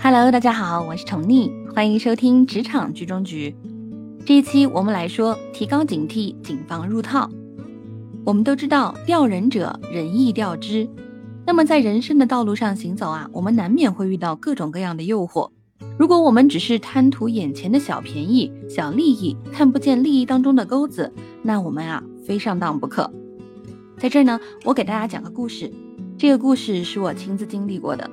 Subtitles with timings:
[0.00, 3.54] Hello，大家好，我是宠溺，欢迎收听职场局中局。
[4.24, 7.28] 这一期我们来说提高警惕，谨防入套。
[8.24, 10.88] 我们都知道，钓人者人亦钓之。
[11.44, 15.50] 那么在人生的道路上行走啊，我们难免会遇到各种各样的诱惑。
[15.98, 21.12] 如果我们只是贪图眼前的小便宜、小利益，看不见利益当中的钩子，
[21.42, 23.12] 那我们啊，非上当不可。
[23.98, 25.72] 在这儿呢，我给大家讲个故事。
[26.16, 28.08] 这个故事是我亲自经历过的。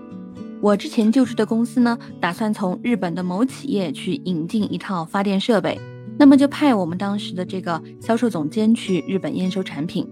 [0.62, 5.80] 我之前就职的公司呢，打算从日本的某企业去引进一套发电设备，
[6.18, 10.08] 那么就派我们当时的这个销售总监去日本验收产品。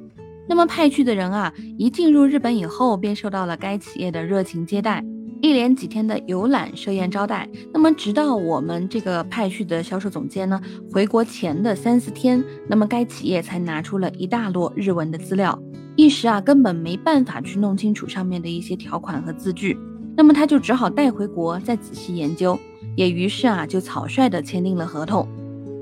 [0.48, 5.03] 那么派去的人啊，一进入日本以后，便受到了该企业的热情接待，
[5.41, 7.49] 一连几天的游览设宴招待。
[7.73, 15.57] 那么直到我们这个派去的销售总监呢回国前的三四天，那么该企业才拿出了一大摞日文的资料，
[15.95, 19.79] 一时啊根本没办法去弄清楚上面的一些条款和字句。
[20.16, 22.58] 那么他就只好带回国再仔细研究，
[22.95, 25.27] 也于是啊就草率的签订了合同。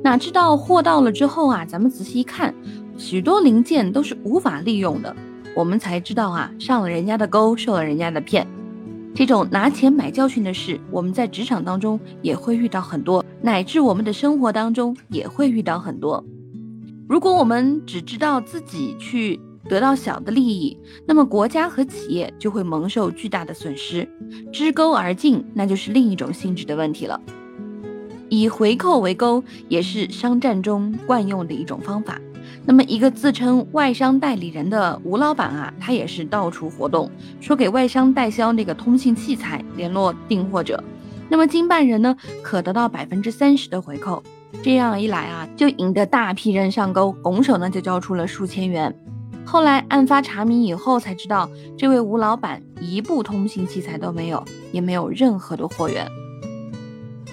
[0.03, 2.53] 哪知道货到了之后啊，咱们仔细一看，
[2.97, 5.15] 许多零件都是无法利用的。
[5.55, 8.47] 我们才知道啊，上了人家的钩，受了人家的骗。
[9.13, 16.23] 这种拿钱买教训的事，我们在职场当中也会遇到很多，乃至我们的生活当中也会遇到很多。
[17.09, 19.39] 如果我们只知道自己去。
[19.69, 24.07] 得到小的利益，那么国家和企业就会蒙受巨大的损失。
[24.51, 27.19] 支钩而进，那就是另一种性质的问题了。
[28.29, 32.19] 以回扣为钩，也是商战中惯用的一种方法。
[32.65, 40.81] 那么，一个自称外商代理人的吴老板啊，他也是到处活动，说给外商代销那个通信器材，联络订货者。
[41.27, 44.21] 那么，经办人呢，可得到百分之三十的回扣。
[44.61, 48.93] 这样一来啊，就引得大批人上钩，拱手呢就交出了数千元。
[49.45, 56.07] 后来案发查明以后，才知道这位吴老板一部通信器材都没有，也没有任何的货源。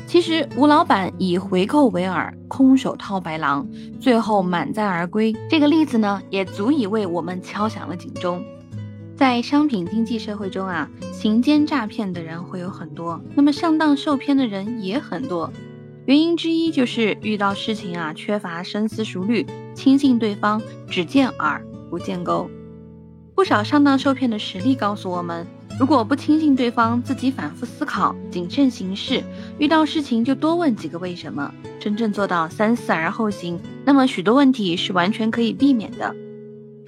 [0.06, 3.68] 其实吴老板以回扣为饵，空手套白狼，
[4.00, 5.36] 最后满载而归。
[5.50, 8.42] 这个例子呢，也足以为我们敲响了警钟。
[9.14, 15.52] 在商品经济社会中啊，行奸诈骗的人会有很多，那么上当受骗的人也很多。
[16.06, 21.60] 原因之一就是遇到事情啊，缺乏深思熟虑，轻信对方，只见饵。
[21.88, 22.50] 不建构，
[23.34, 25.46] 不少上当受骗的实例告诉我们，
[25.78, 29.22] 如果不轻信对方，自己反复思考、谨慎行事，
[29.58, 36.14] 遇到事情就多问几个为什么，真正做到三思而后行，那么许多问题是完全可以避免的。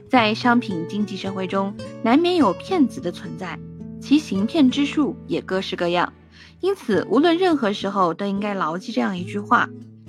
[0.09, 1.73] 在商品经济社会中，
[2.03, 3.59] 难免有骗子的存在，
[4.01, 6.13] 其行骗之术也各式各样。
[6.61, 9.69] 因此，无论任何时候都应该牢记这样一句话：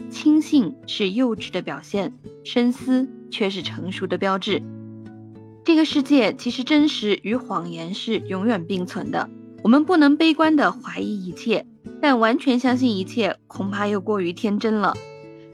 [0.09, 2.13] 轻信是幼稚的表现，
[2.43, 4.61] 深思却是成熟的标志。
[5.63, 9.29] 这个世界其实真实与谎言是永远并存的。
[9.63, 11.67] 我们不能悲观的怀疑一切，
[12.01, 14.95] 但完全相信一切恐怕又过于天真了。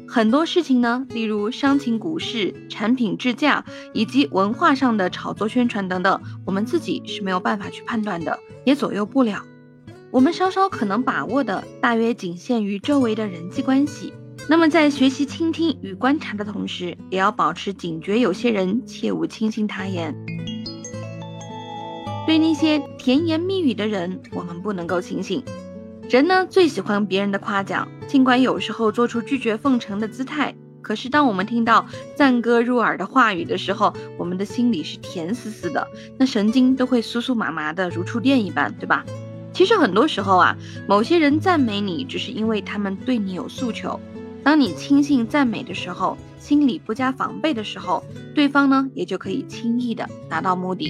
[0.07, 9.43] 很多事情呢，例如商情、股市、产品制价以及文化上的炒作宣传等等，我们自己是没有办法去判断的，也左右不了。
[10.09, 14.13] 我们稍稍可能把握的，大约仅限于周围的人际关系。
[14.49, 18.17] 那么，在学习倾听与观察的同时，也要保持警觉。
[18.19, 20.15] 有些人切勿轻信他言。
[22.25, 25.43] 对那些甜言蜜语的人，我们不能够轻信。
[26.09, 30.55] 人呢，最喜欢别人的夸奖，尽管有时候做出拒绝奉承的姿态。
[30.81, 35.85] 可是，当我们听到赞歌入耳的话语的时候，我们的心里是甜丝丝的，
[36.17, 39.03] 那神经都会酥酥麻麻的，如触电一般，对吧？
[39.51, 40.55] 其实很多时候啊，
[40.87, 43.99] 某些人赞美你，只是因为他们对你有诉求。
[44.47, 48.01] 当你轻信赞美的时候，心里不加防备的时候，
[48.33, 50.89] 对方呢也就可以轻易的达到目的。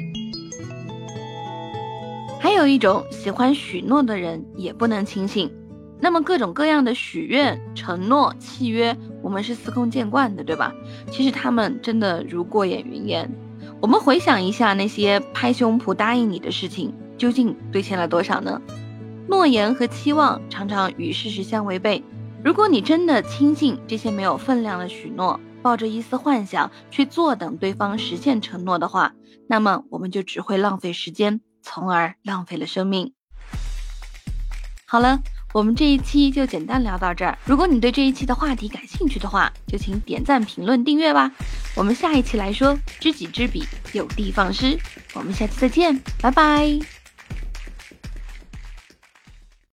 [2.40, 5.52] 还有一种喜欢许诺的人也不能轻信。
[6.00, 10.72] 那么各种各样的许愿、承诺、契约，我们是司空见惯的，对吧？
[11.10, 13.28] 其实他们真的如过眼云烟。
[13.82, 18.62] 我们回想一下那些拍胸脯答应你的事情，究竟兑现了多少呢？
[19.28, 22.04] 诺言和期望常常与事实相违背。
[22.48, 29.12] 如果你真的轻信这些没有分量的许诺，抱着一丝幻想去坐等对方实现承诺的话，
[29.50, 33.12] 那么我们就只会浪费时间，从而浪费了生命。
[34.86, 35.20] 好了，
[35.54, 37.38] 我们这一期就简单聊到这儿。
[37.44, 41.30] 如果你对这一期的话题感兴趣的话，就请点赞、评论、订阅吧。
[41.76, 44.80] 我们下一期来说知己知彼，有的放矢。
[45.14, 46.97] 我们下期再见，拜拜。